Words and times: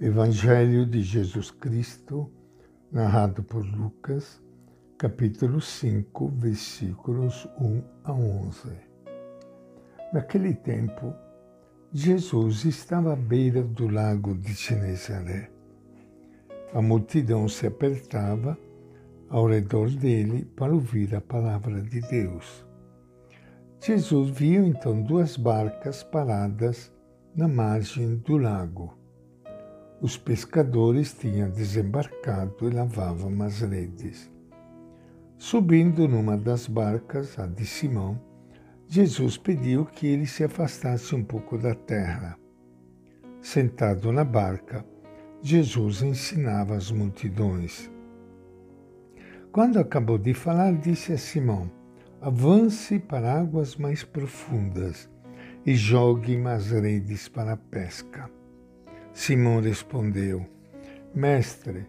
Evangelho 0.00 0.84
de 0.84 1.02
Jesus 1.02 1.52
Cristo, 1.52 2.28
narrado 2.90 3.44
por 3.44 3.64
Lucas, 3.64 4.42
capítulo 4.98 5.60
5, 5.60 6.30
versículos 6.30 7.48
1 7.60 7.82
a 8.02 8.12
11. 8.12 8.72
Naquele 10.12 10.52
tempo, 10.52 11.14
Jesus 11.92 12.64
estava 12.64 13.12
à 13.12 13.16
beira 13.16 13.62
do 13.62 13.86
lago 13.86 14.34
de 14.34 14.52
Genezaré. 14.52 15.48
A 16.72 16.82
multidão 16.82 17.48
se 17.48 17.64
apertava 17.64 18.58
ao 19.30 19.46
redor 19.46 19.88
dele 19.90 20.44
para 20.56 20.74
ouvir 20.74 21.14
a 21.14 21.20
palavra 21.20 21.80
de 21.80 22.00
Deus. 22.00 22.66
Jesus 23.80 24.30
viu 24.30 24.66
então 24.66 25.00
duas 25.00 25.36
barcas 25.36 26.02
paradas 26.02 26.92
na 27.36 27.46
margem 27.46 28.16
do 28.16 28.36
lago. 28.36 29.03
Os 30.04 30.18
pescadores 30.18 31.14
tinham 31.14 31.48
desembarcado 31.48 32.68
e 32.68 32.70
lavavam 32.70 33.42
as 33.42 33.62
redes. 33.62 34.30
Subindo 35.38 36.06
numa 36.06 36.36
das 36.36 36.66
barcas, 36.66 37.38
a 37.38 37.46
de 37.46 37.64
Simão, 37.64 38.20
Jesus 38.86 39.38
pediu 39.38 39.86
que 39.86 40.06
ele 40.06 40.26
se 40.26 40.44
afastasse 40.44 41.14
um 41.14 41.24
pouco 41.24 41.56
da 41.56 41.74
terra. 41.74 42.38
Sentado 43.40 44.12
na 44.12 44.24
barca, 44.24 44.84
Jesus 45.40 46.02
ensinava 46.02 46.76
as 46.76 46.90
multidões. 46.90 47.90
Quando 49.50 49.78
acabou 49.78 50.18
de 50.18 50.34
falar, 50.34 50.74
disse 50.74 51.14
a 51.14 51.16
Simão: 51.16 51.70
avance 52.20 52.98
para 52.98 53.40
águas 53.40 53.74
mais 53.76 54.04
profundas 54.04 55.08
e 55.64 55.74
jogue 55.74 56.36
as 56.46 56.72
redes 56.72 57.26
para 57.26 57.54
a 57.54 57.56
pesca. 57.56 58.30
Simão 59.14 59.60
respondeu: 59.60 60.44
Mestre, 61.14 61.86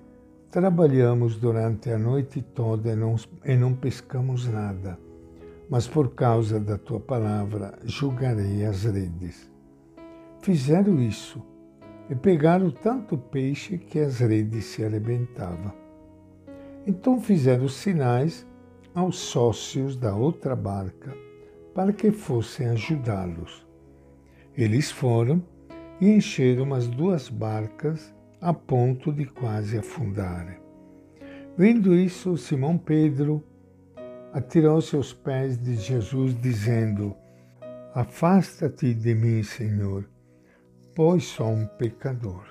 trabalhamos 0.52 1.38
durante 1.38 1.90
a 1.90 1.98
noite 1.98 2.40
toda 2.40 2.92
e 2.92 2.96
não, 2.96 3.16
e 3.44 3.56
não 3.56 3.74
pescamos 3.74 4.48
nada, 4.48 5.00
mas 5.68 5.88
por 5.88 6.14
causa 6.14 6.60
da 6.60 6.78
tua 6.78 7.00
palavra 7.00 7.80
julgarei 7.84 8.64
as 8.64 8.84
redes. 8.84 9.50
Fizeram 10.40 11.02
isso 11.02 11.44
e 12.12 12.14
pegaram 12.14 12.70
tanto 12.70 13.18
peixe 13.18 13.80
que 13.80 13.98
as 13.98 14.20
redes 14.20 14.66
se 14.66 14.86
arrebentavam. 14.86 15.74
Então 16.86 17.20
fizeram 17.20 17.68
sinais 17.68 18.46
aos 18.94 19.18
sócios 19.18 19.98
da 19.98 20.16
outra 20.16 20.56
barca 20.56 21.18
para 21.74 21.92
que 21.92 22.12
fossem 22.12 22.68
ajudá-los. 22.68 23.66
Eles 24.56 24.92
foram 24.92 25.44
e 26.00 26.10
encheram 26.10 26.74
as 26.74 26.88
duas 26.88 27.30
barcas 27.30 28.14
a 28.42 28.54
ponto 28.54 29.12
de 29.12 29.26
quase 29.26 29.78
afundarem. 29.78 30.58
Vendo 31.58 31.96
isso, 31.96 32.38
Simão 32.38 32.78
Pedro 32.78 33.44
atirou-se 34.34 34.96
aos 34.96 35.14
pés 35.14 35.58
de 35.58 35.76
Jesus, 35.76 36.36
dizendo: 36.42 37.16
Afasta-te 37.94 38.94
de 38.94 39.16
mim, 39.16 39.42
Senhor, 39.42 40.06
pois 40.94 41.24
sou 41.24 41.52
um 41.52 41.66
pecador. 41.66 42.44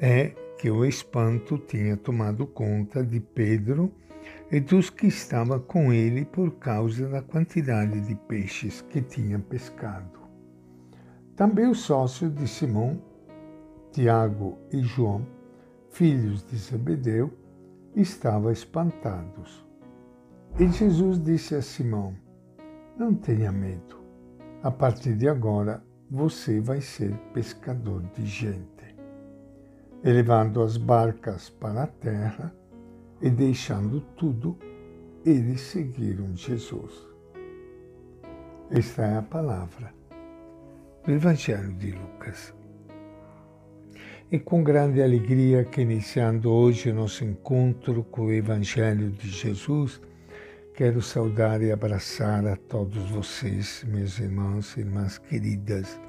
É 0.00 0.32
que 0.58 0.70
o 0.70 0.84
espanto 0.84 1.58
tinha 1.58 1.96
tomado 1.96 2.46
conta 2.46 3.04
de 3.04 3.20
Pedro 3.20 3.92
e 4.50 4.58
dos 4.60 4.88
que 4.88 5.06
estavam 5.06 5.60
com 5.60 5.92
ele 5.92 6.24
por 6.24 6.52
causa 6.52 7.06
da 7.06 7.20
quantidade 7.20 8.00
de 8.00 8.14
peixes 8.14 8.80
que 8.80 9.02
tinha 9.02 9.38
pescado. 9.38 10.23
Também 11.36 11.66
os 11.66 11.80
sócios 11.80 12.32
de 12.32 12.46
Simão, 12.46 13.02
Tiago 13.90 14.56
e 14.70 14.80
João, 14.82 15.26
filhos 15.90 16.46
de 16.46 16.56
Zebedeu, 16.56 17.28
estavam 17.96 18.52
espantados. 18.52 19.66
E 20.60 20.68
Jesus 20.68 21.20
disse 21.20 21.56
a 21.56 21.62
Simão: 21.62 22.14
Não 22.96 23.12
tenha 23.12 23.50
medo. 23.50 23.98
A 24.62 24.70
partir 24.70 25.16
de 25.16 25.28
agora, 25.28 25.82
você 26.08 26.60
vai 26.60 26.80
ser 26.80 27.12
pescador 27.32 28.02
de 28.14 28.24
gente. 28.24 28.94
Elevando 30.04 30.62
as 30.62 30.76
barcas 30.76 31.50
para 31.50 31.82
a 31.82 31.86
terra, 31.88 32.54
e 33.20 33.28
deixando 33.28 34.00
tudo, 34.16 34.56
eles 35.24 35.62
seguiram 35.62 36.36
Jesus. 36.36 36.92
Esta 38.70 39.02
é 39.02 39.16
a 39.16 39.22
palavra 39.22 40.03
do 41.04 41.12
Evangelho 41.12 41.72
de 41.74 41.90
Lucas. 41.90 42.54
E 44.32 44.38
com 44.38 44.64
grande 44.64 45.02
alegria 45.02 45.62
que 45.62 45.82
iniciando 45.82 46.50
hoje 46.50 46.90
o 46.90 46.94
nosso 46.94 47.24
encontro 47.24 48.02
com 48.04 48.22
o 48.22 48.32
Evangelho 48.32 49.10
de 49.10 49.28
Jesus, 49.28 50.00
quero 50.74 51.02
saudar 51.02 51.62
e 51.62 51.70
abraçar 51.70 52.46
a 52.46 52.56
todos 52.56 53.10
vocês, 53.10 53.84
meus 53.86 54.18
irmãos 54.18 54.76
e 54.76 54.80
irmãs 54.80 55.18
queridas, 55.18 56.00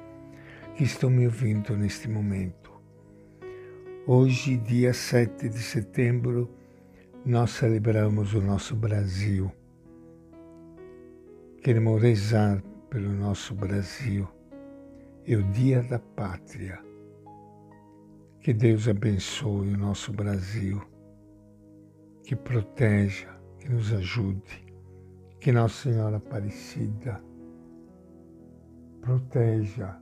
que 0.74 0.84
estão 0.84 1.10
me 1.10 1.26
ouvindo 1.26 1.76
neste 1.76 2.08
momento. 2.08 2.72
Hoje, 4.06 4.56
dia 4.56 4.94
7 4.94 5.48
de 5.48 5.58
setembro, 5.58 6.50
nós 7.24 7.50
celebramos 7.50 8.32
o 8.32 8.40
nosso 8.40 8.74
Brasil. 8.74 9.52
Queremos 11.62 12.00
rezar 12.00 12.62
pelo 12.88 13.12
nosso 13.12 13.54
Brasil. 13.54 14.35
É 15.26 15.36
o 15.36 15.42
Dia 15.50 15.82
da 15.82 15.98
Pátria. 15.98 16.78
Que 18.40 18.52
Deus 18.52 18.88
abençoe 18.88 19.74
o 19.74 19.78
nosso 19.78 20.12
Brasil, 20.12 20.80
que 22.22 22.36
proteja, 22.36 23.28
que 23.58 23.68
nos 23.68 23.92
ajude, 23.92 24.64
que 25.40 25.50
Nossa 25.50 25.90
Senhora 25.90 26.18
Aparecida 26.18 27.20
proteja 29.00 29.98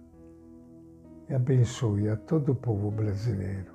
e 1.28 1.34
abençoe 1.34 2.08
a 2.08 2.16
todo 2.16 2.52
o 2.52 2.54
povo 2.54 2.90
brasileiro 2.90 3.74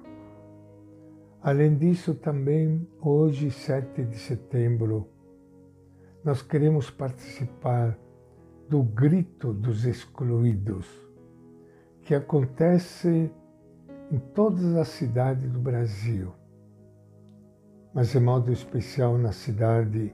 Além 1.42 1.78
disso, 1.78 2.16
também 2.16 2.86
hoje, 3.02 3.50
7 3.50 4.04
de 4.04 4.18
setembro, 4.18 5.08
nós 6.22 6.42
queremos 6.42 6.90
participar 6.90 7.98
do 8.68 8.84
Grito 8.84 9.54
dos 9.54 9.86
Excluídos, 9.86 10.86
que 12.10 12.16
acontece 12.16 13.32
em 14.12 14.18
todas 14.34 14.76
as 14.76 14.88
cidades 14.88 15.48
do 15.52 15.60
Brasil, 15.60 16.34
mas 17.94 18.14
de 18.14 18.20
modo 18.20 18.52
especial 18.52 19.16
na 19.16 19.32
cidade 19.32 20.12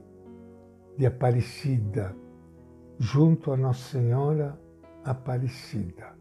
de 0.98 1.06
Aparecida, 1.06 2.14
junto 2.98 3.50
a 3.50 3.56
Nossa 3.56 3.98
Senhora 3.98 4.60
Aparecida. 5.06 6.14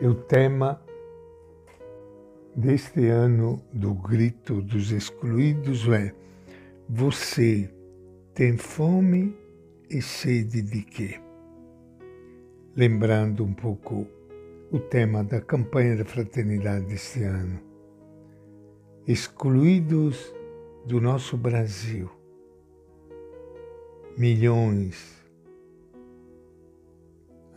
E 0.00 0.06
o 0.06 0.14
tema 0.14 0.80
deste 2.56 3.08
ano 3.08 3.62
do 3.70 3.92
grito 3.92 4.62
dos 4.62 4.92
excluídos 4.92 5.86
é: 5.88 6.10
Você 6.88 7.70
tem 8.32 8.56
fome 8.56 9.36
e 9.90 10.00
sede 10.00 10.62
de 10.62 10.80
quê? 10.80 11.20
Lembrando 12.74 13.44
um 13.44 13.52
pouco 13.52 14.06
o 14.72 14.80
tema 14.80 15.22
da 15.22 15.38
campanha 15.38 15.94
da 15.98 16.04
fraternidade 16.04 16.86
deste 16.86 17.22
ano. 17.22 17.60
Excluídos 19.06 20.34
do 20.86 20.98
nosso 20.98 21.36
Brasil. 21.36 22.10
Milhões. 24.16 25.22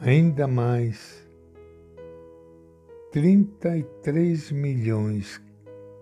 Ainda 0.02 0.46
mais 0.46 1.26
33 3.14 4.52
milhões 4.52 5.42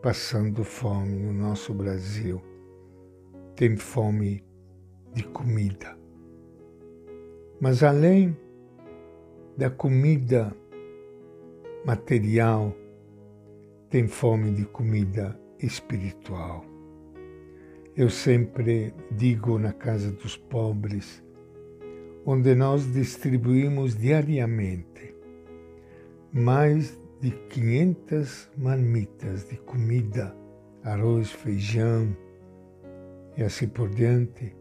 passando 0.01 0.63
fome 0.63 1.15
no 1.15 1.31
nosso 1.31 1.75
Brasil. 1.75 2.41
Tem 3.55 3.77
fome 3.77 4.43
de 5.13 5.21
comida. 5.25 5.95
Mas 7.61 7.83
além 7.83 8.35
da 9.55 9.69
comida 9.69 10.51
material, 11.85 12.75
tem 13.89 14.07
fome 14.07 14.51
de 14.51 14.65
comida 14.65 15.39
espiritual. 15.59 16.65
Eu 17.95 18.09
sempre 18.09 18.93
digo 19.11 19.59
na 19.59 19.73
Casa 19.73 20.11
dos 20.11 20.35
Pobres, 20.35 21.23
onde 22.25 22.55
nós 22.55 22.91
distribuímos 22.91 23.95
diariamente 23.95 25.13
mais 26.31 26.99
de 27.21 27.29
500 27.29 28.49
marmitas 28.57 29.47
de 29.47 29.57
comida, 29.57 30.35
arroz, 30.83 31.31
feijão 31.31 32.15
e 33.37 33.43
assim 33.43 33.67
por 33.67 33.89
diante. 33.89 34.55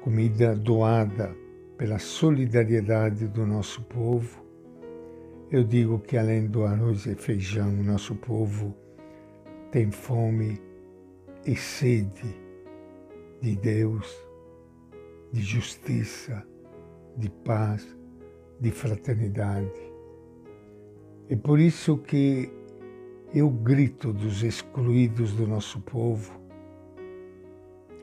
Comida 0.00 0.56
doada 0.56 1.34
pela 1.78 1.98
solidariedade 1.98 3.28
do 3.28 3.46
nosso 3.46 3.82
povo. 3.84 4.43
Eu 5.54 5.62
digo 5.62 6.00
que 6.00 6.18
além 6.18 6.48
do 6.48 6.64
arroz 6.64 7.06
e 7.06 7.14
feijão, 7.14 7.70
nosso 7.70 8.16
povo 8.16 8.74
tem 9.70 9.88
fome 9.88 10.60
e 11.46 11.54
sede 11.54 12.34
de 13.40 13.54
Deus, 13.54 14.12
de 15.32 15.40
justiça, 15.40 16.44
de 17.16 17.30
paz, 17.30 17.86
de 18.58 18.72
fraternidade. 18.72 19.70
É 21.28 21.36
por 21.36 21.60
isso 21.60 21.98
que 21.98 22.50
eu 23.32 23.48
grito 23.48 24.12
dos 24.12 24.42
excluídos 24.42 25.34
do 25.34 25.46
nosso 25.46 25.80
povo, 25.82 26.32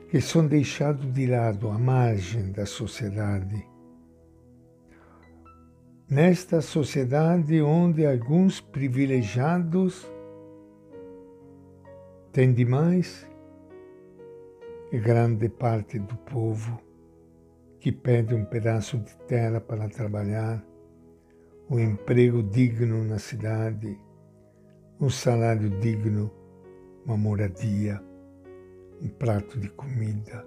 que 0.08 0.22
são 0.22 0.46
deixados 0.46 1.12
de 1.12 1.26
lado 1.26 1.68
à 1.68 1.78
margem 1.78 2.50
da 2.50 2.64
sociedade. 2.64 3.71
Nesta 6.14 6.60
sociedade 6.60 7.62
onde 7.62 8.04
alguns 8.04 8.60
privilegiados 8.60 10.06
têm 12.30 12.52
demais 12.52 13.26
e 14.92 14.98
grande 14.98 15.48
parte 15.48 15.98
do 15.98 16.14
povo 16.18 16.78
que 17.80 17.90
pede 17.90 18.34
um 18.34 18.44
pedaço 18.44 18.98
de 18.98 19.16
terra 19.26 19.58
para 19.58 19.88
trabalhar, 19.88 20.62
um 21.70 21.80
emprego 21.80 22.42
digno 22.42 23.02
na 23.04 23.18
cidade, 23.18 23.98
um 25.00 25.08
salário 25.08 25.70
digno, 25.80 26.30
uma 27.06 27.16
moradia, 27.16 28.02
um 29.00 29.08
prato 29.08 29.58
de 29.58 29.70
comida, 29.70 30.46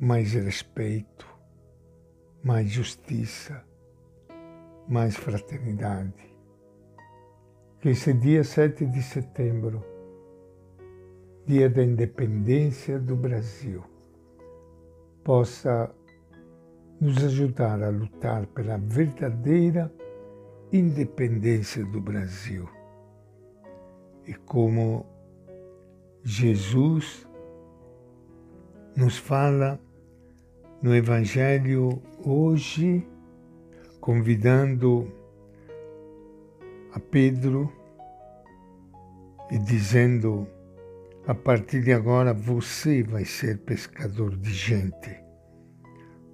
mais 0.00 0.32
respeito, 0.32 1.26
mais 2.42 2.70
justiça, 2.70 3.65
mais 4.88 5.16
fraternidade. 5.16 6.12
Que 7.80 7.90
esse 7.90 8.12
dia 8.12 8.42
7 8.42 8.86
de 8.86 9.02
setembro, 9.02 9.84
dia 11.46 11.68
da 11.68 11.82
independência 11.82 12.98
do 12.98 13.16
Brasil, 13.16 13.82
possa 15.22 15.94
nos 17.00 17.22
ajudar 17.24 17.82
a 17.82 17.90
lutar 17.90 18.46
pela 18.46 18.78
verdadeira 18.78 19.92
independência 20.72 21.84
do 21.84 22.00
Brasil 22.00 22.68
e 24.26 24.34
como 24.34 25.06
Jesus 26.24 27.26
nos 28.96 29.16
fala 29.16 29.80
no 30.82 30.94
Evangelho 30.94 32.02
hoje, 32.24 33.06
convidando 34.06 35.12
a 36.92 37.00
Pedro 37.00 37.72
e 39.50 39.58
dizendo: 39.58 40.46
a 41.26 41.34
partir 41.34 41.82
de 41.82 41.92
agora 41.92 42.32
você 42.32 43.02
vai 43.02 43.24
ser 43.24 43.58
pescador 43.58 44.36
de 44.36 44.54
gente. 44.54 45.10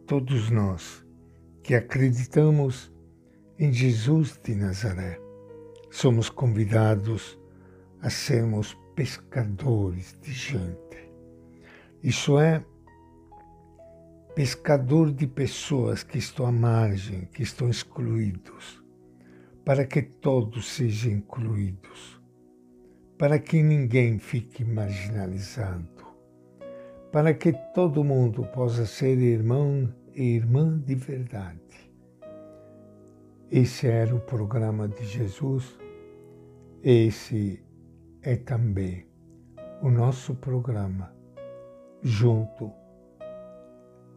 Todos 0.06 0.50
nós 0.50 1.02
que 1.62 1.74
acreditamos 1.74 2.92
em 3.58 3.72
Jesus 3.72 4.38
de 4.44 4.54
Nazaré 4.54 5.18
somos 5.90 6.28
convidados 6.28 7.38
a 8.02 8.10
sermos 8.10 8.76
pescadores 8.94 10.14
de 10.20 10.30
gente. 10.30 11.10
Isso 12.02 12.38
é, 12.38 12.62
pescador 14.34 15.12
de 15.12 15.26
pessoas 15.26 16.02
que 16.02 16.16
estão 16.16 16.46
à 16.46 16.52
margem, 16.52 17.26
que 17.26 17.42
estão 17.42 17.68
excluídos, 17.68 18.82
para 19.62 19.84
que 19.84 20.00
todos 20.00 20.70
sejam 20.72 21.12
incluídos, 21.12 22.20
para 23.18 23.38
que 23.38 23.62
ninguém 23.62 24.18
fique 24.18 24.64
marginalizado, 24.64 26.06
para 27.12 27.34
que 27.34 27.52
todo 27.74 28.02
mundo 28.02 28.44
possa 28.54 28.86
ser 28.86 29.18
irmão 29.18 29.92
e 30.14 30.36
irmã 30.36 30.78
de 30.78 30.94
verdade. 30.94 31.60
Esse 33.50 33.86
era 33.86 34.14
o 34.16 34.20
programa 34.20 34.88
de 34.88 35.04
Jesus, 35.04 35.78
esse 36.82 37.62
é 38.22 38.34
também 38.34 39.06
o 39.82 39.90
nosso 39.90 40.34
programa 40.34 41.14
junto 42.02 42.81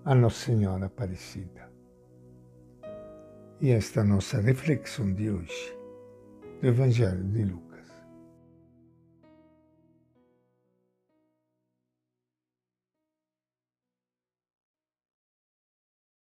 à 0.06 0.13
Nossa 0.13 0.46
Senhora 0.46 0.86
Aparecida. 0.86 1.68
E 3.60 3.72
esta 3.72 4.04
nossa 4.04 4.40
reflexão 4.40 5.12
de 5.12 5.31
hoje 5.31 5.75
do 6.62 6.68
Evangelho 6.68 7.24
de 7.24 7.44
Lucas. 7.44 7.65